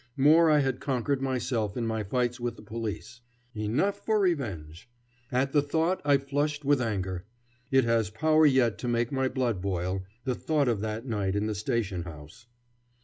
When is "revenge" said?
4.19-4.89